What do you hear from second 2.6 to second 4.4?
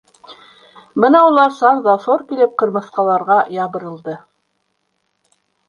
ҡырмыҫҡаларға ябырылды.